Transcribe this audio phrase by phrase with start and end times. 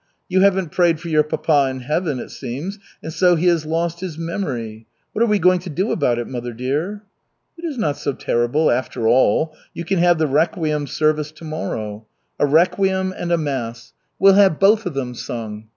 [0.27, 3.99] You haven't prayed for your papa in Heaven, it seems, and so he has lost
[3.99, 4.87] his memory.
[5.13, 7.03] What are we going to do about it, mother dear?"
[7.55, 9.55] "It is not so terrible, after all.
[9.75, 12.07] You can have the requiem service tomorrow.
[12.39, 15.67] A requiem and a mass we'll have both of them sung.